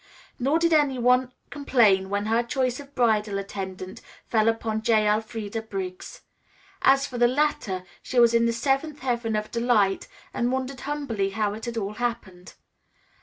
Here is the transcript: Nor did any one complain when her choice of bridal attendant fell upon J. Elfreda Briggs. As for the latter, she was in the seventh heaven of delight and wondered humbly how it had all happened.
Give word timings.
Nor 0.39 0.57
did 0.57 0.73
any 0.73 0.97
one 0.97 1.31
complain 1.51 2.09
when 2.09 2.25
her 2.25 2.41
choice 2.41 2.79
of 2.79 2.95
bridal 2.95 3.37
attendant 3.37 4.01
fell 4.25 4.47
upon 4.49 4.81
J. 4.81 5.07
Elfreda 5.07 5.61
Briggs. 5.61 6.21
As 6.81 7.05
for 7.05 7.19
the 7.19 7.27
latter, 7.27 7.83
she 8.01 8.19
was 8.19 8.33
in 8.33 8.47
the 8.47 8.51
seventh 8.51 9.01
heaven 9.01 9.35
of 9.35 9.51
delight 9.51 10.07
and 10.33 10.51
wondered 10.51 10.81
humbly 10.89 11.29
how 11.29 11.53
it 11.53 11.65
had 11.65 11.77
all 11.77 11.93
happened. 11.93 12.55